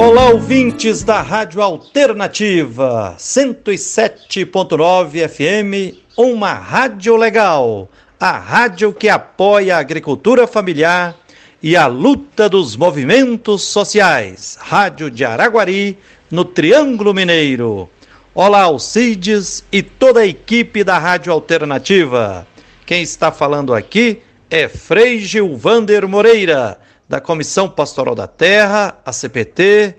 Olá, 0.00 0.30
ouvintes 0.30 1.02
da 1.02 1.20
Rádio 1.20 1.60
Alternativa 1.60 3.16
107.9 3.18 5.28
FM, 5.28 5.98
uma 6.16 6.52
rádio 6.52 7.16
legal, 7.16 7.88
a 8.20 8.38
rádio 8.38 8.92
que 8.92 9.08
apoia 9.08 9.74
a 9.74 9.80
agricultura 9.80 10.46
familiar 10.46 11.16
e 11.60 11.76
a 11.76 11.88
luta 11.88 12.48
dos 12.48 12.76
movimentos 12.76 13.62
sociais. 13.62 14.56
Rádio 14.60 15.10
de 15.10 15.24
Araguari, 15.24 15.98
no 16.30 16.44
Triângulo 16.44 17.12
Mineiro. 17.12 17.90
Olá, 18.32 18.62
Alcides 18.62 19.64
e 19.72 19.82
toda 19.82 20.20
a 20.20 20.26
equipe 20.28 20.84
da 20.84 20.96
Rádio 20.96 21.32
Alternativa. 21.32 22.46
Quem 22.86 23.02
está 23.02 23.32
falando 23.32 23.74
aqui 23.74 24.22
é 24.48 24.68
Frei 24.68 25.18
Gilvander 25.18 26.06
Moreira 26.06 26.78
da 27.08 27.20
Comissão 27.20 27.68
Pastoral 27.70 28.14
da 28.14 28.26
Terra, 28.26 28.98
a 29.04 29.12
CPT, 29.12 29.96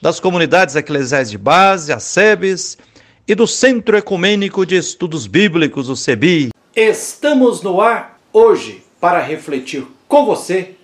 das 0.00 0.20
comunidades 0.20 0.76
eclesiais 0.76 1.30
de 1.30 1.36
base, 1.36 1.92
a 1.92 1.98
SEBES, 1.98 2.78
e 3.26 3.34
do 3.34 3.46
Centro 3.46 3.96
Ecumênico 3.96 4.64
de 4.64 4.76
Estudos 4.76 5.26
Bíblicos, 5.26 5.88
o 5.88 5.96
CEBI. 5.96 6.50
Estamos 6.74 7.62
no 7.62 7.80
ar 7.80 8.18
hoje 8.32 8.84
para 9.00 9.20
refletir 9.20 9.86
com 10.06 10.24
você 10.24 10.74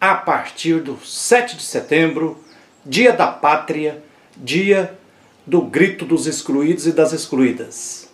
a 0.00 0.14
partir 0.14 0.80
do 0.80 0.98
7 1.04 1.56
de 1.56 1.62
setembro, 1.62 2.38
Dia 2.84 3.12
da 3.12 3.28
Pátria, 3.28 4.02
Dia 4.36 4.98
do 5.46 5.62
Grito 5.62 6.04
dos 6.04 6.26
Excluídos 6.26 6.86
e 6.86 6.92
das 6.92 7.12
Excluídas. 7.12 8.08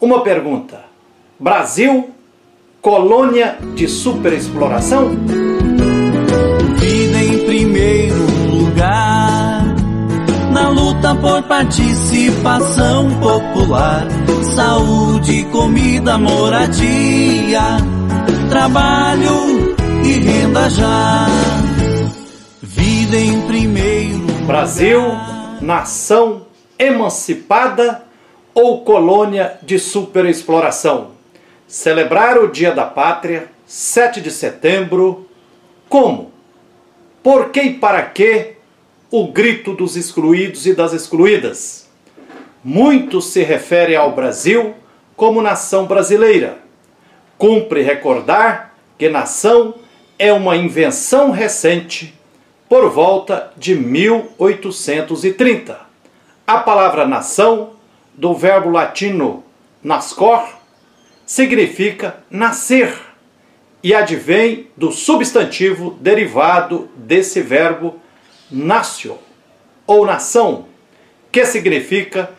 Uma 0.00 0.22
pergunta: 0.22 0.84
Brasil, 1.38 2.10
colônia 2.80 3.58
de 3.74 3.88
superexploração? 3.88 5.59
Luta 11.00 11.14
por 11.14 11.42
participação 11.44 13.08
popular, 13.20 14.06
saúde, 14.54 15.44
comida, 15.44 16.18
moradia, 16.18 17.78
trabalho 18.50 19.74
e 20.04 20.12
renda 20.18 20.68
já. 20.68 21.26
Vida 22.62 23.16
em 23.16 23.40
primeiro. 23.46 24.20
Brasil, 24.46 25.00
nação 25.62 26.46
emancipada 26.78 28.02
ou 28.52 28.84
colônia 28.84 29.58
de 29.62 29.78
superexploração? 29.78 31.12
Celebrar 31.66 32.36
o 32.36 32.48
Dia 32.48 32.72
da 32.72 32.84
Pátria, 32.84 33.48
7 33.64 34.20
de 34.20 34.30
setembro, 34.30 35.26
como? 35.88 36.30
Por 37.22 37.48
que 37.50 37.62
e 37.62 37.74
para 37.74 38.02
que 38.02 38.59
o 39.10 39.26
grito 39.26 39.74
dos 39.74 39.96
excluídos 39.96 40.66
e 40.66 40.74
das 40.74 40.92
excluídas. 40.92 41.88
Muito 42.62 43.20
se 43.20 43.42
refere 43.42 43.96
ao 43.96 44.12
Brasil 44.12 44.74
como 45.16 45.42
nação 45.42 45.86
brasileira. 45.86 46.58
Cumpre 47.36 47.82
recordar 47.82 48.74
que 48.96 49.08
nação 49.08 49.74
é 50.18 50.32
uma 50.32 50.56
invenção 50.56 51.30
recente 51.30 52.14
por 52.68 52.88
volta 52.88 53.52
de 53.56 53.74
1830. 53.74 55.80
A 56.46 56.58
palavra 56.58 57.06
nação, 57.06 57.70
do 58.14 58.34
verbo 58.34 58.70
latino 58.70 59.42
nascor, 59.82 60.46
significa 61.26 62.22
nascer 62.30 62.94
e 63.82 63.94
advém 63.94 64.68
do 64.76 64.92
substantivo 64.92 65.96
derivado 66.00 66.88
desse 66.94 67.40
verbo 67.40 67.98
nacio 68.50 69.18
ou 69.86 70.04
nação, 70.04 70.66
que 71.30 71.44
significa 71.44 72.30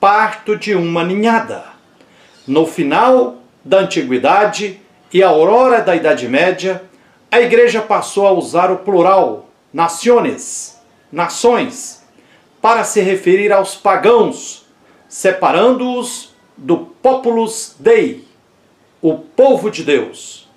parto 0.00 0.56
de 0.56 0.74
uma 0.74 1.02
ninhada. 1.02 1.64
No 2.46 2.66
final 2.66 3.36
da 3.64 3.78
antiguidade 3.78 4.80
e 5.12 5.22
aurora 5.22 5.80
da 5.80 5.96
Idade 5.96 6.28
Média, 6.28 6.82
a 7.30 7.40
igreja 7.40 7.82
passou 7.82 8.26
a 8.26 8.32
usar 8.32 8.70
o 8.70 8.78
plural 8.78 9.48
naciones, 9.72 10.80
nações, 11.10 12.04
para 12.60 12.84
se 12.84 13.00
referir 13.00 13.52
aos 13.52 13.74
pagãos, 13.74 14.66
separando-os 15.08 16.34
do 16.56 16.78
populus 16.78 17.76
dei, 17.78 18.26
o 19.02 19.18
povo 19.18 19.70
de 19.70 19.84
Deus. 19.84 20.48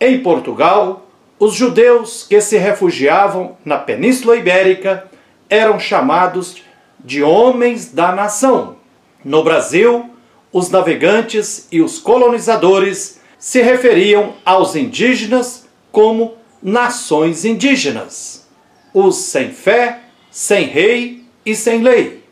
Em 0.00 0.20
Portugal, 0.22 1.03
os 1.38 1.54
judeus 1.54 2.24
que 2.28 2.40
se 2.40 2.56
refugiavam 2.56 3.56
na 3.64 3.76
Península 3.78 4.36
Ibérica 4.36 5.08
eram 5.48 5.78
chamados 5.78 6.62
de 6.98 7.22
homens 7.22 7.92
da 7.92 8.12
nação. 8.12 8.76
No 9.24 9.42
Brasil, 9.42 10.10
os 10.52 10.70
navegantes 10.70 11.66
e 11.72 11.82
os 11.82 11.98
colonizadores 11.98 13.20
se 13.38 13.60
referiam 13.60 14.34
aos 14.44 14.76
indígenas 14.76 15.66
como 15.90 16.34
nações 16.62 17.44
indígenas, 17.44 18.48
os 18.92 19.16
sem 19.16 19.50
fé, 19.50 20.00
sem 20.30 20.66
rei 20.66 21.24
e 21.44 21.54
sem 21.54 21.82
lei. 21.82 22.22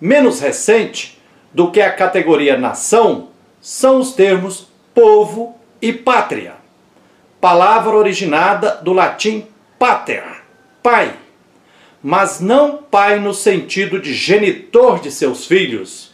Menos 0.00 0.40
recente 0.40 1.18
do 1.54 1.70
que 1.70 1.80
a 1.80 1.92
categoria 1.92 2.58
nação 2.58 3.28
são 3.60 4.00
os 4.00 4.12
termos 4.12 4.66
povo 4.92 5.56
e 5.80 5.92
pátria 5.92 6.61
palavra 7.42 7.96
originada 7.96 8.78
do 8.84 8.92
latim 8.92 9.44
pater, 9.76 10.22
pai, 10.80 11.12
mas 12.00 12.38
não 12.38 12.76
pai 12.76 13.18
no 13.18 13.34
sentido 13.34 14.00
de 14.00 14.14
genitor 14.14 15.00
de 15.00 15.10
seus 15.10 15.44
filhos, 15.44 16.12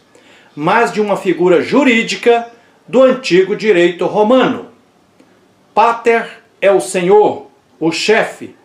mas 0.57 0.91
de 0.91 1.03
uma 1.03 1.19
figura 1.19 1.63
jurídica 1.63 2.51
do 2.87 3.03
antigo 3.03 3.55
direito 3.55 4.07
romano. 4.07 4.69
Pater 5.75 6.43
é 6.63 6.73
o 6.73 6.81
senhor, 6.81 7.51
o 7.79 7.93
chefe, 7.93 8.57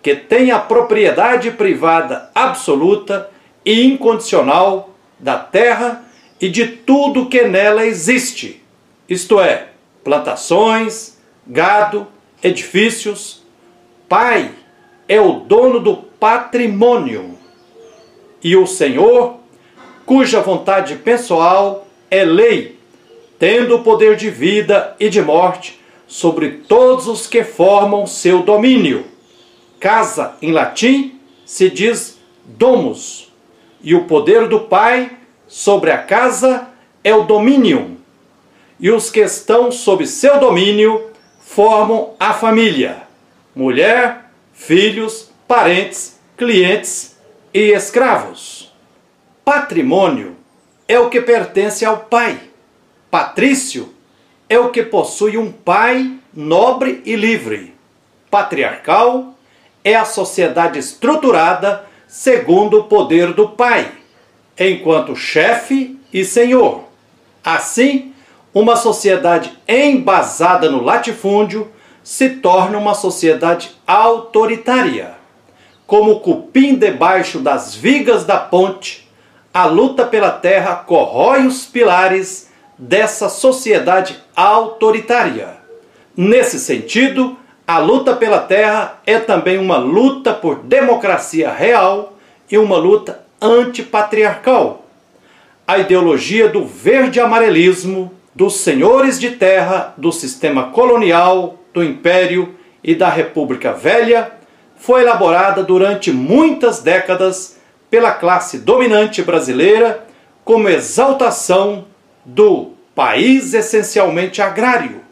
que 0.00 0.14
tem 0.14 0.52
a 0.52 0.60
propriedade 0.60 1.50
privada 1.50 2.30
absoluta 2.32 3.30
e 3.64 3.84
incondicional 3.84 4.94
da 5.18 5.40
terra 5.40 6.04
e 6.40 6.48
de 6.48 6.68
tudo 6.68 7.26
que 7.26 7.42
nela 7.42 7.84
existe, 7.84 8.62
isto 9.08 9.40
é, 9.40 9.70
plantações, 10.04 11.11
gado, 11.46 12.06
edifícios. 12.42 13.42
Pai 14.08 14.50
é 15.08 15.20
o 15.20 15.40
dono 15.40 15.80
do 15.80 15.96
patrimônio. 15.96 17.38
E 18.42 18.56
o 18.56 18.66
Senhor, 18.66 19.36
cuja 20.04 20.40
vontade 20.40 20.96
pessoal 20.96 21.86
é 22.10 22.24
lei, 22.24 22.78
tendo 23.38 23.76
o 23.76 23.82
poder 23.82 24.16
de 24.16 24.30
vida 24.30 24.96
e 24.98 25.08
de 25.08 25.22
morte 25.22 25.80
sobre 26.06 26.50
todos 26.68 27.06
os 27.06 27.26
que 27.26 27.42
formam 27.42 28.06
seu 28.06 28.42
domínio. 28.42 29.06
Casa, 29.80 30.36
em 30.42 30.52
latim, 30.52 31.18
se 31.44 31.70
diz 31.70 32.18
domus, 32.44 33.32
e 33.82 33.94
o 33.94 34.04
poder 34.04 34.48
do 34.48 34.60
Pai 34.60 35.10
sobre 35.48 35.90
a 35.90 35.98
casa 35.98 36.68
é 37.02 37.14
o 37.14 37.24
dominium 37.24 38.02
e 38.82 38.90
os 38.90 39.08
que 39.08 39.20
estão 39.20 39.70
sob 39.70 40.04
seu 40.04 40.40
domínio 40.40 41.11
formam 41.54 42.14
a 42.18 42.32
família: 42.32 43.02
mulher, 43.54 44.30
filhos, 44.52 45.30
parentes, 45.46 46.18
clientes 46.36 47.16
e 47.52 47.72
escravos. 47.72 48.72
Patrimônio 49.44 50.36
é 50.88 50.98
o 50.98 51.10
que 51.10 51.20
pertence 51.20 51.84
ao 51.84 51.98
pai. 51.98 52.38
Patrício 53.10 53.92
é 54.48 54.58
o 54.58 54.70
que 54.70 54.82
possui 54.82 55.36
um 55.36 55.52
pai 55.52 56.18
nobre 56.32 57.02
e 57.04 57.14
livre. 57.14 57.74
Patriarcal 58.30 59.34
é 59.84 59.94
a 59.94 60.04
sociedade 60.04 60.78
estruturada 60.78 61.84
segundo 62.06 62.80
o 62.80 62.84
poder 62.84 63.32
do 63.32 63.48
pai, 63.50 63.90
enquanto 64.58 65.16
chefe 65.16 65.98
e 66.12 66.24
senhor. 66.24 66.84
Assim, 67.44 68.11
uma 68.54 68.76
sociedade 68.76 69.56
embasada 69.66 70.70
no 70.70 70.82
latifúndio 70.82 71.70
se 72.02 72.30
torna 72.30 72.76
uma 72.78 72.94
sociedade 72.94 73.70
autoritária. 73.86 75.14
Como 75.86 76.20
cupim 76.20 76.74
debaixo 76.74 77.38
das 77.38 77.74
vigas 77.74 78.24
da 78.24 78.38
ponte, 78.38 79.08
a 79.54 79.66
luta 79.66 80.04
pela 80.04 80.30
terra 80.30 80.76
corrói 80.76 81.46
os 81.46 81.64
pilares 81.64 82.50
dessa 82.78 83.28
sociedade 83.28 84.18
autoritária. 84.34 85.56
Nesse 86.16 86.58
sentido, 86.58 87.36
a 87.66 87.78
luta 87.78 88.14
pela 88.14 88.40
terra 88.40 89.00
é 89.06 89.18
também 89.18 89.58
uma 89.58 89.76
luta 89.76 90.34
por 90.34 90.56
democracia 90.56 91.50
real 91.50 92.14
e 92.50 92.58
uma 92.58 92.76
luta 92.76 93.24
antipatriarcal. 93.40 94.84
A 95.66 95.78
ideologia 95.78 96.48
do 96.48 96.66
verde-amarelismo 96.66 98.12
dos 98.34 98.56
senhores 98.56 99.20
de 99.20 99.32
terra 99.32 99.94
do 99.96 100.10
sistema 100.10 100.70
colonial, 100.70 101.58
do 101.72 101.84
Império 101.84 102.54
e 102.82 102.94
da 102.94 103.08
República 103.08 103.72
Velha, 103.72 104.32
foi 104.76 105.02
elaborada 105.02 105.62
durante 105.62 106.10
muitas 106.10 106.80
décadas 106.80 107.58
pela 107.90 108.12
classe 108.12 108.58
dominante 108.58 109.22
brasileira 109.22 110.06
como 110.44 110.68
exaltação 110.68 111.84
do 112.24 112.70
país 112.94 113.54
essencialmente 113.54 114.40
agrário 114.40 115.02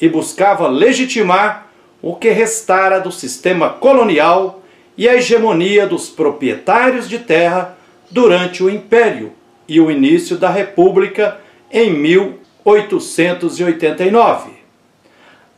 e 0.00 0.08
buscava 0.08 0.68
legitimar 0.68 1.66
o 2.00 2.14
que 2.14 2.30
restara 2.30 2.98
do 2.98 3.12
sistema 3.12 3.68
colonial 3.68 4.62
e 4.96 5.08
a 5.08 5.14
hegemonia 5.14 5.86
dos 5.86 6.08
proprietários 6.08 7.08
de 7.08 7.18
terra 7.18 7.76
durante 8.10 8.62
o 8.62 8.70
Império 8.70 9.32
e 9.68 9.80
o 9.80 9.90
início 9.90 10.36
da 10.36 10.48
República 10.48 11.38
em 11.70 11.92
1889. 12.64 14.50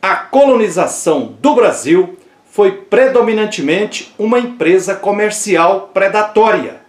A 0.01 0.15
colonização 0.15 1.35
do 1.39 1.55
Brasil 1.55 2.17
foi 2.51 2.71
predominantemente 2.71 4.13
uma 4.17 4.37
empresa 4.37 4.95
comercial 4.95 5.89
predatória, 5.93 6.81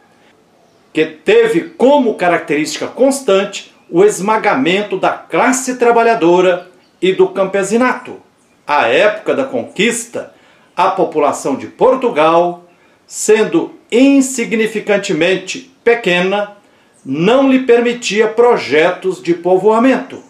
que 0.93 1.07
teve 1.07 1.71
como 1.71 2.15
característica 2.15 2.87
constante 2.87 3.75
o 3.91 4.05
esmagamento 4.05 4.99
da 4.99 5.13
classe 5.13 5.77
trabalhadora 5.77 6.69
e 7.01 7.13
do 7.13 7.29
campesinato. 7.29 8.21
À 8.67 8.89
época 8.89 9.35
da 9.35 9.45
conquista, 9.45 10.35
a 10.77 10.91
população 10.91 11.57
de 11.57 11.67
Portugal, 11.67 12.65
sendo 13.07 13.75
insignificantemente 13.91 15.71
pequena, 15.85 16.57
não 17.05 17.51
lhe 17.51 17.61
permitia 17.61 18.29
projetos 18.29 19.23
de 19.23 19.35
povoamento. 19.35 20.23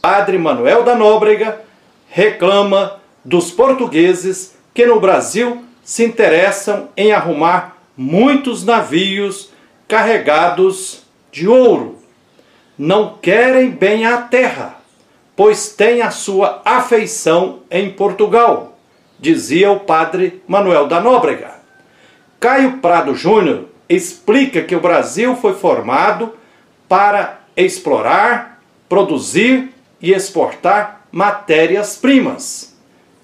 Padre 0.00 0.38
Manuel 0.38 0.84
da 0.84 0.94
Nóbrega 0.94 1.60
reclama 2.08 3.00
dos 3.24 3.50
portugueses 3.50 4.56
que 4.72 4.86
no 4.86 5.00
Brasil 5.00 5.64
se 5.82 6.04
interessam 6.04 6.88
em 6.96 7.12
arrumar 7.12 7.76
muitos 7.96 8.64
navios 8.64 9.50
carregados 9.88 11.02
de 11.32 11.48
ouro. 11.48 11.98
Não 12.78 13.18
querem 13.20 13.70
bem 13.70 14.06
a 14.06 14.18
terra, 14.18 14.76
pois 15.36 15.70
têm 15.70 16.00
a 16.00 16.10
sua 16.10 16.62
afeição 16.64 17.60
em 17.70 17.90
Portugal, 17.90 18.78
dizia 19.18 19.70
o 19.70 19.80
padre 19.80 20.42
Manuel 20.46 20.86
da 20.86 21.00
Nóbrega. 21.00 21.60
Caio 22.38 22.78
Prado 22.78 23.14
Júnior 23.14 23.69
explica 23.90 24.62
que 24.62 24.74
o 24.74 24.80
Brasil 24.80 25.36
foi 25.36 25.52
formado 25.52 26.32
para 26.88 27.40
explorar, 27.54 28.62
produzir 28.88 29.74
e 30.00 30.12
exportar 30.12 31.06
matérias-primas 31.12 32.70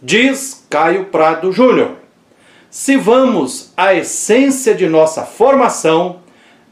diz 0.07 0.65
Caio 0.69 1.07
Prado 1.07 1.51
Júnior. 1.51 1.97
Se 2.71 2.97
vamos 2.97 3.73
à 3.77 3.95
essência 3.95 4.75
de 4.75 4.87
nossa 4.89 5.25
formação, 5.25 6.21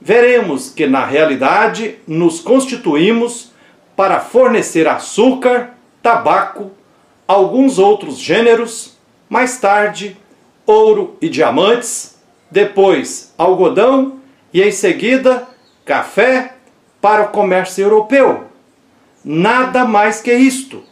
veremos 0.00 0.70
que 0.70 0.86
na 0.86 1.04
realidade 1.04 1.96
nos 2.06 2.40
constituímos 2.40 3.52
para 3.96 4.20
fornecer 4.20 4.86
açúcar, 4.86 5.70
tabaco, 6.02 6.70
alguns 7.26 7.78
outros 7.78 8.18
gêneros, 8.18 8.98
mais 9.28 9.58
tarde 9.58 10.16
ouro 10.66 11.16
e 11.20 11.28
diamantes, 11.28 12.13
depois 12.50 13.32
algodão 13.36 14.20
e 14.52 14.62
em 14.62 14.70
seguida 14.70 15.48
café 15.84 16.54
para 17.00 17.24
o 17.24 17.28
comércio 17.28 17.82
europeu. 17.82 18.44
Nada 19.24 19.84
mais 19.84 20.20
que 20.20 20.32
isto. 20.32 20.82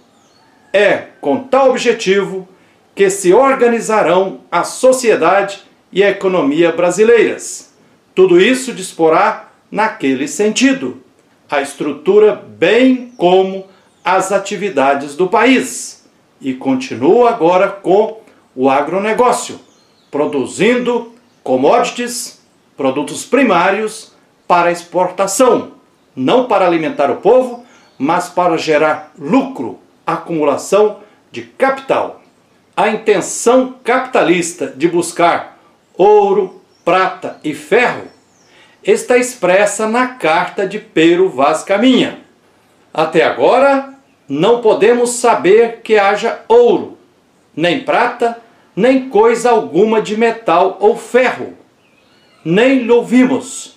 É 0.72 1.08
com 1.20 1.44
tal 1.44 1.70
objetivo 1.70 2.49
que 2.94 3.10
se 3.10 3.32
organizarão 3.32 4.40
a 4.50 4.64
sociedade 4.64 5.62
e 5.93 6.02
a 6.02 6.10
economia 6.10 6.72
brasileiras. 6.72 7.72
Tudo 8.14 8.40
isso 8.40 8.72
disporá 8.72 9.50
naquele 9.70 10.28
sentido, 10.28 11.02
a 11.50 11.60
estrutura 11.62 12.34
bem 12.34 13.12
como 13.16 13.66
as 14.04 14.32
atividades 14.32 15.14
do 15.14 15.28
país. 15.28 16.06
E 16.40 16.54
continua 16.54 17.31
agora 17.31 17.69
com 17.69 18.20
o 18.54 18.69
agronegócio, 18.69 19.60
produzindo 20.10 21.12
commodities, 21.42 22.40
produtos 22.76 23.24
primários 23.24 24.12
para 24.46 24.70
exportação, 24.70 25.72
não 26.14 26.46
para 26.46 26.66
alimentar 26.66 27.10
o 27.10 27.16
povo, 27.16 27.64
mas 27.98 28.28
para 28.28 28.56
gerar 28.56 29.12
lucro 29.18 29.78
acumulação 30.06 30.98
de 31.30 31.42
capital. 31.42 32.20
A 32.76 32.88
intenção 32.88 33.76
capitalista 33.84 34.66
de 34.66 34.88
buscar 34.88 35.58
ouro, 35.96 36.60
prata 36.84 37.38
e 37.44 37.54
ferro 37.54 38.04
está 38.82 39.16
expressa 39.16 39.86
na 39.88 40.08
carta 40.08 40.66
de 40.66 40.78
Pero 40.78 41.28
Vaz 41.28 41.62
Caminha. 41.62 42.18
Até 42.92 43.22
agora, 43.24 43.94
não 44.28 44.60
podemos 44.60 45.10
saber 45.10 45.80
que 45.82 45.98
haja 45.98 46.40
ouro, 46.48 46.98
nem 47.54 47.80
prata, 47.80 48.38
nem 48.74 49.08
coisa 49.08 49.50
alguma 49.50 50.00
de 50.00 50.16
metal 50.16 50.78
ou 50.80 50.96
ferro. 50.96 51.54
Nem 52.44 52.90
ouvimos. 52.90 53.76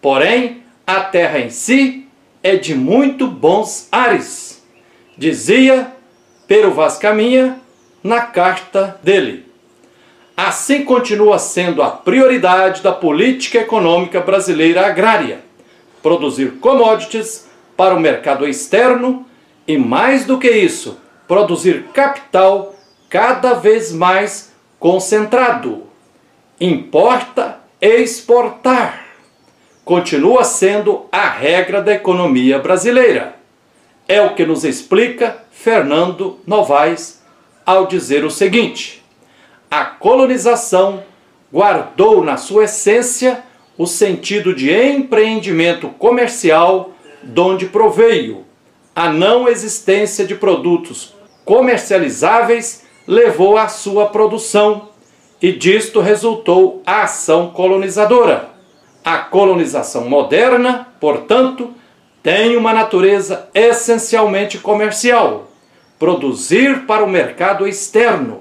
Porém, 0.00 0.62
a 0.86 1.00
terra 1.00 1.40
em 1.40 1.50
si 1.50 2.06
é 2.42 2.56
de 2.56 2.74
muito 2.74 3.26
bons 3.26 3.88
ares 3.90 4.64
dizia 5.18 5.92
Pero 6.46 6.72
Vaz 6.72 6.96
Caminha 6.96 7.60
na 8.02 8.20
carta 8.20 9.00
dele. 9.02 9.46
Assim 10.36 10.84
continua 10.84 11.38
sendo 11.38 11.82
a 11.82 11.90
prioridade 11.90 12.82
da 12.82 12.92
política 12.92 13.58
econômica 13.58 14.20
brasileira 14.20 14.86
agrária: 14.86 15.40
produzir 16.02 16.58
commodities 16.60 17.48
para 17.76 17.94
o 17.94 18.00
mercado 18.00 18.46
externo 18.46 19.26
e, 19.66 19.76
mais 19.76 20.24
do 20.24 20.38
que 20.38 20.50
isso, 20.50 20.98
produzir 21.26 21.86
capital 21.92 22.75
cada 23.08 23.54
vez 23.54 23.92
mais 23.92 24.52
concentrado. 24.78 25.84
Importa 26.60 27.60
exportar. 27.80 29.06
Continua 29.84 30.42
sendo 30.44 31.06
a 31.12 31.28
regra 31.28 31.80
da 31.80 31.92
economia 31.92 32.58
brasileira. 32.58 33.36
É 34.08 34.20
o 34.20 34.34
que 34.34 34.44
nos 34.44 34.64
explica 34.64 35.44
Fernando 35.50 36.38
Novaes 36.46 37.22
ao 37.64 37.86
dizer 37.86 38.24
o 38.24 38.30
seguinte: 38.30 39.04
a 39.70 39.84
colonização 39.84 41.02
guardou 41.52 42.22
na 42.24 42.36
sua 42.36 42.64
essência 42.64 43.42
o 43.76 43.86
sentido 43.86 44.54
de 44.54 44.72
empreendimento 44.72 45.88
comercial 45.88 46.92
donde 47.22 47.66
proveio. 47.66 48.44
A 48.94 49.10
não 49.10 49.46
existência 49.46 50.24
de 50.24 50.34
produtos 50.34 51.14
comercializáveis 51.44 52.85
levou 53.06 53.56
à 53.56 53.68
sua 53.68 54.06
produção 54.06 54.88
e 55.40 55.52
disto 55.52 56.00
resultou 56.00 56.82
a 56.84 57.02
ação 57.02 57.50
colonizadora. 57.50 58.50
A 59.04 59.18
colonização 59.18 60.08
moderna, 60.08 60.88
portanto, 60.98 61.70
tem 62.22 62.56
uma 62.56 62.72
natureza 62.72 63.48
essencialmente 63.54 64.58
comercial. 64.58 65.48
Produzir 65.98 66.86
para 66.86 67.04
o 67.04 67.08
mercado 67.08 67.68
externo, 67.68 68.40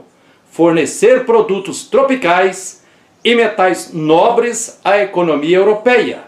fornecer 0.51 1.25
produtos 1.25 1.88
tropicais 1.88 2.84
e 3.24 3.36
metais 3.36 3.91
nobres 3.93 4.79
à 4.84 4.98
economia 5.00 5.57
europeia. 5.57 6.24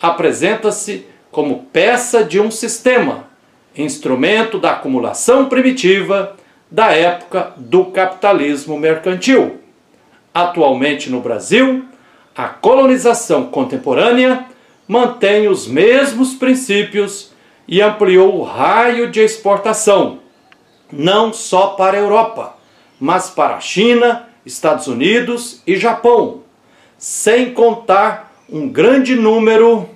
Apresenta-se 0.00 1.06
como 1.30 1.66
peça 1.72 2.24
de 2.24 2.40
um 2.40 2.50
sistema, 2.50 3.28
instrumento 3.76 4.58
da 4.58 4.72
acumulação 4.72 5.48
primitiva 5.48 6.36
da 6.70 6.92
época 6.92 7.52
do 7.56 7.86
capitalismo 7.86 8.78
mercantil. 8.78 9.60
Atualmente 10.32 11.10
no 11.10 11.20
Brasil, 11.20 11.84
a 12.36 12.48
colonização 12.48 13.46
contemporânea 13.46 14.46
mantém 14.86 15.48
os 15.48 15.66
mesmos 15.66 16.34
princípios 16.34 17.32
e 17.66 17.82
ampliou 17.82 18.38
o 18.38 18.42
raio 18.42 19.10
de 19.10 19.20
exportação, 19.20 20.20
não 20.90 21.32
só 21.32 21.68
para 21.68 21.96
a 21.96 22.00
Europa, 22.00 22.56
mas 22.98 23.28
para 23.28 23.56
a 23.56 23.60
China, 23.60 24.28
Estados 24.46 24.86
Unidos 24.86 25.62
e 25.66 25.76
Japão, 25.76 26.42
sem 26.96 27.52
contar 27.52 28.32
um 28.48 28.68
grande 28.68 29.14
número 29.14 29.88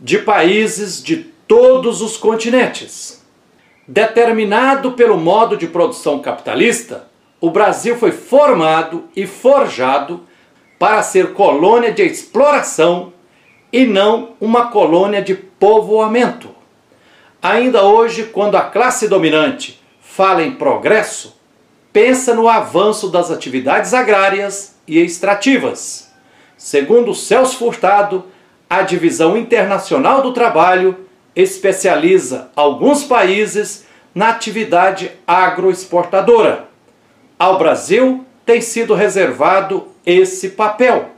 de 0.00 0.18
países 0.18 1.02
de 1.02 1.16
todos 1.46 2.00
os 2.00 2.16
continentes. 2.16 3.17
Determinado 3.90 4.92
pelo 4.92 5.16
modo 5.16 5.56
de 5.56 5.66
produção 5.66 6.18
capitalista, 6.18 7.08
o 7.40 7.50
Brasil 7.50 7.96
foi 7.96 8.12
formado 8.12 9.04
e 9.16 9.26
forjado 9.26 10.24
para 10.78 11.02
ser 11.02 11.32
colônia 11.32 11.90
de 11.90 12.02
exploração 12.02 13.14
e 13.72 13.86
não 13.86 14.32
uma 14.38 14.66
colônia 14.66 15.22
de 15.22 15.34
povoamento. 15.34 16.50
Ainda 17.40 17.82
hoje, 17.82 18.24
quando 18.24 18.58
a 18.58 18.60
classe 18.60 19.08
dominante 19.08 19.82
fala 20.02 20.42
em 20.42 20.52
progresso, 20.52 21.40
pensa 21.90 22.34
no 22.34 22.46
avanço 22.46 23.08
das 23.08 23.30
atividades 23.30 23.94
agrárias 23.94 24.76
e 24.86 24.98
extrativas. 24.98 26.12
Segundo 26.58 27.14
Celso 27.14 27.56
Furtado, 27.56 28.26
a 28.68 28.82
Divisão 28.82 29.34
Internacional 29.34 30.20
do 30.20 30.34
Trabalho 30.34 31.07
especializa 31.38 32.50
alguns 32.56 33.04
países 33.04 33.86
na 34.12 34.30
atividade 34.30 35.12
agroexportadora. 35.24 36.64
Ao 37.38 37.56
Brasil 37.56 38.26
tem 38.44 38.60
sido 38.60 38.92
reservado 38.92 39.86
esse 40.04 40.48
papel. 40.50 41.10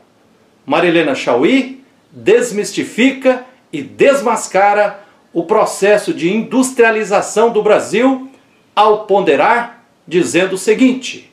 Marilena 0.66 1.14
Chauí 1.14 1.82
desmistifica 2.12 3.46
e 3.72 3.80
desmascara 3.80 5.00
o 5.32 5.44
processo 5.44 6.12
de 6.12 6.30
industrialização 6.30 7.50
do 7.50 7.62
Brasil 7.62 8.28
ao 8.76 9.06
ponderar, 9.06 9.84
dizendo 10.06 10.52
o 10.52 10.58
seguinte: 10.58 11.32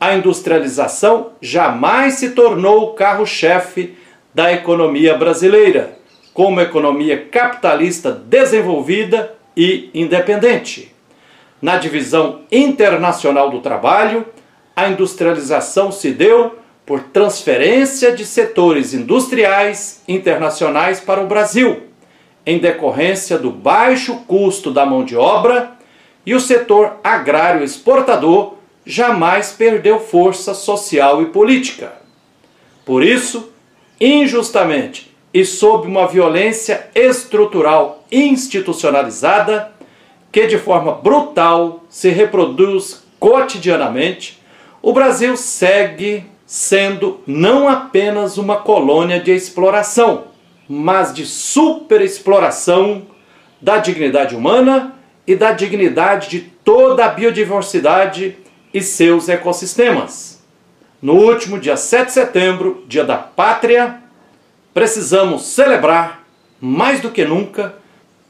a 0.00 0.14
industrialização 0.14 1.32
jamais 1.42 2.14
se 2.14 2.30
tornou 2.30 2.84
o 2.84 2.92
carro-chefe 2.94 3.94
da 4.34 4.52
economia 4.52 5.14
brasileira, 5.18 5.98
como 6.36 6.60
economia 6.60 7.28
capitalista 7.30 8.12
desenvolvida 8.12 9.34
e 9.56 9.88
independente. 9.94 10.94
Na 11.62 11.78
divisão 11.78 12.42
internacional 12.52 13.48
do 13.48 13.60
trabalho, 13.60 14.26
a 14.76 14.86
industrialização 14.86 15.90
se 15.90 16.10
deu 16.10 16.58
por 16.84 17.04
transferência 17.04 18.12
de 18.12 18.26
setores 18.26 18.92
industriais 18.92 20.02
internacionais 20.06 21.00
para 21.00 21.22
o 21.22 21.26
Brasil, 21.26 21.84
em 22.44 22.58
decorrência 22.58 23.38
do 23.38 23.50
baixo 23.50 24.16
custo 24.26 24.70
da 24.70 24.84
mão 24.84 25.06
de 25.06 25.16
obra, 25.16 25.72
e 26.26 26.34
o 26.34 26.40
setor 26.40 26.98
agrário 27.02 27.64
exportador 27.64 28.56
jamais 28.84 29.52
perdeu 29.52 29.98
força 29.98 30.52
social 30.52 31.22
e 31.22 31.26
política. 31.26 31.94
Por 32.84 33.02
isso, 33.02 33.50
injustamente 33.98 35.15
e 35.36 35.44
sob 35.44 35.86
uma 35.86 36.06
violência 36.06 36.88
estrutural 36.94 38.02
institucionalizada, 38.10 39.70
que 40.32 40.46
de 40.46 40.56
forma 40.56 40.92
brutal 40.92 41.84
se 41.90 42.08
reproduz 42.08 43.04
cotidianamente, 43.20 44.42
o 44.80 44.94
Brasil 44.94 45.36
segue 45.36 46.24
sendo 46.46 47.20
não 47.26 47.68
apenas 47.68 48.38
uma 48.38 48.56
colônia 48.56 49.20
de 49.20 49.30
exploração, 49.30 50.28
mas 50.66 51.12
de 51.12 51.26
superexploração 51.26 53.02
da 53.60 53.76
dignidade 53.76 54.34
humana 54.34 54.94
e 55.26 55.36
da 55.36 55.52
dignidade 55.52 56.30
de 56.30 56.40
toda 56.40 57.04
a 57.04 57.10
biodiversidade 57.10 58.38
e 58.72 58.80
seus 58.80 59.28
ecossistemas. 59.28 60.42
No 61.02 61.12
último 61.12 61.60
dia 61.60 61.76
7 61.76 62.06
de 62.06 62.12
setembro, 62.12 62.84
Dia 62.88 63.04
da 63.04 63.18
Pátria, 63.18 64.05
precisamos 64.76 65.46
celebrar, 65.46 66.26
mais 66.60 67.00
do 67.00 67.10
que 67.10 67.24
nunca, 67.24 67.76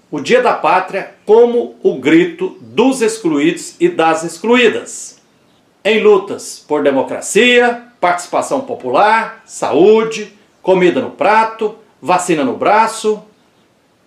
o 0.08 0.20
Dia 0.20 0.40
da 0.40 0.52
Pátria 0.52 1.14
como 1.24 1.74
o 1.82 1.98
grito 1.98 2.56
dos 2.60 3.02
excluídos 3.02 3.74
e 3.80 3.88
das 3.88 4.22
excluídas. 4.22 5.20
Em 5.84 6.00
lutas 6.00 6.64
por 6.68 6.84
democracia, 6.84 7.82
participação 8.00 8.60
popular, 8.60 9.42
saúde, 9.44 10.38
comida 10.62 11.00
no 11.00 11.10
prato, 11.10 11.74
vacina 12.00 12.44
no 12.44 12.56
braço, 12.56 13.24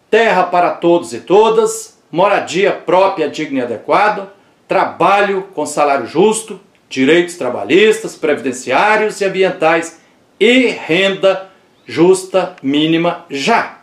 terra 0.10 0.43
para 0.43 0.72
todos 0.72 1.13
e 1.13 1.19
todas, 1.19 2.01
moradia 2.10 2.72
própria, 2.72 3.29
digna 3.29 3.60
e 3.60 3.63
adequada, 3.63 4.31
trabalho 4.65 5.50
com 5.53 5.65
salário 5.65 6.08
justo, 6.08 6.58
direitos 6.89 7.36
trabalhistas, 7.36 8.15
previdenciários 8.15 9.19
e 9.19 9.25
ambientais 9.25 10.00
e 10.39 10.67
renda 10.67 11.49
justa 11.89 12.55
mínima 12.62 13.25
já. 13.31 13.79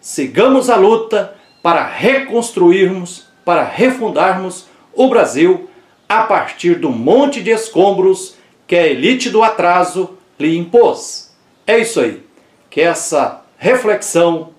Sigamos 0.00 0.70
a 0.70 0.76
luta 0.76 1.36
para 1.62 1.86
reconstruirmos, 1.86 3.26
para 3.44 3.62
refundarmos 3.62 4.66
o 4.94 5.06
Brasil 5.10 5.68
a 6.08 6.22
partir 6.22 6.76
do 6.76 6.88
monte 6.88 7.42
de 7.42 7.50
escombros 7.50 8.36
que 8.66 8.74
a 8.74 8.86
elite 8.86 9.28
do 9.28 9.42
atraso 9.42 10.16
lhe 10.38 10.56
impôs. 10.56 11.36
É 11.66 11.78
isso 11.78 12.00
aí. 12.00 12.24
Que 12.70 12.80
essa 12.80 13.42
reflexão 13.58 14.54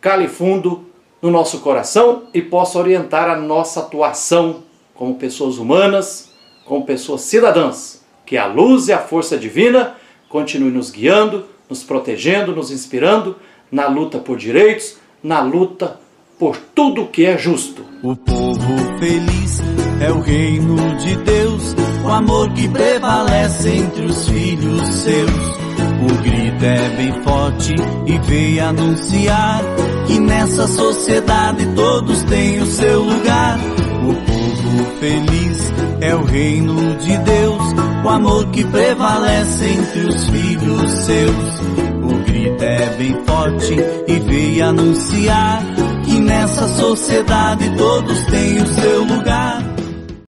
cale 0.00 0.26
fundo 0.26 0.86
no 1.22 1.30
nosso 1.30 1.60
coração 1.60 2.24
e 2.34 2.42
possa 2.42 2.80
orientar 2.80 3.30
a 3.30 3.36
nossa 3.36 3.78
atuação 3.78 4.64
como 4.92 5.14
pessoas 5.14 5.56
humanas, 5.56 6.32
como 6.64 6.84
pessoas 6.84 7.20
cidadãs. 7.20 8.04
Que 8.26 8.36
a 8.36 8.46
luz 8.46 8.88
e 8.88 8.92
a 8.92 8.98
força 8.98 9.38
divina 9.38 9.96
continue 10.28 10.72
nos 10.72 10.90
guiando, 10.90 11.46
nos 11.68 11.82
protegendo, 11.82 12.54
nos 12.54 12.70
inspirando 12.70 13.36
na 13.70 13.86
luta 13.86 14.18
por 14.18 14.36
direitos, 14.36 14.96
na 15.22 15.40
luta 15.40 15.98
por 16.38 16.56
tudo 16.56 17.06
que 17.06 17.26
é 17.26 17.36
justo. 17.36 17.84
O 18.02 18.14
povo 18.16 18.98
feliz 18.98 19.60
é 20.00 20.10
o 20.10 20.20
reino 20.20 20.96
de 20.96 21.16
Deus, 21.16 21.74
o 22.04 22.08
amor 22.08 22.52
que 22.52 22.68
prevalece 22.68 23.68
entre 23.70 24.06
os 24.06 24.28
filhos 24.28 24.88
seus. 24.88 25.58
O 26.00 26.22
grito 26.22 26.64
é 26.64 26.88
bem 26.96 27.22
forte 27.24 27.74
e 28.06 28.18
veio 28.18 28.64
anunciar 28.64 29.62
que 30.06 30.20
nessa 30.20 30.66
sociedade 30.68 31.66
todos 31.74 32.22
têm 32.22 32.60
o 32.60 32.66
seu 32.66 33.02
lugar. 33.02 33.58
Povo 34.78 34.90
feliz 35.00 35.72
é 36.00 36.14
o 36.14 36.22
reino 36.22 36.94
de 36.98 37.16
Deus, 37.18 37.62
o 38.04 38.08
amor 38.08 38.48
que 38.50 38.64
prevalece 38.64 39.64
entre 39.64 40.00
os 40.02 40.28
filhos 40.28 40.90
seus. 40.92 41.60
O 42.04 42.24
grito 42.24 42.62
é 42.62 42.86
bem 42.96 43.20
forte 43.26 43.76
e 44.06 44.20
veio 44.20 44.68
anunciar 44.68 45.64
que 46.04 46.20
nessa 46.20 46.68
sociedade 46.68 47.76
todos 47.76 48.22
têm 48.26 48.62
o 48.62 48.66
seu 48.66 49.04
lugar. 49.04 49.67